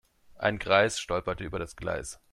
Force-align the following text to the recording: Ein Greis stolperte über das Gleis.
Ein 0.33 0.57
Greis 0.57 0.99
stolperte 0.99 1.43
über 1.43 1.59
das 1.59 1.75
Gleis. 1.75 2.19